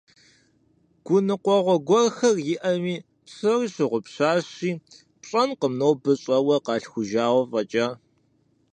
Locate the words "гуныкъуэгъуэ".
1.05-1.77